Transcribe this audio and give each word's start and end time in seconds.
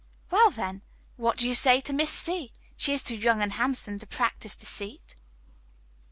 "Well, 0.31 0.49
then, 0.49 0.81
what 1.15 1.37
do 1.37 1.47
you 1.47 1.53
say 1.53 1.79
to 1.81 1.93
Miss 1.93 2.09
C.? 2.09 2.51
She 2.75 2.91
is 2.91 3.03
too 3.03 3.15
young 3.15 3.39
and 3.39 3.51
handsome 3.53 3.99
to 3.99 4.07
practise 4.07 4.55
deceit." 4.55 5.13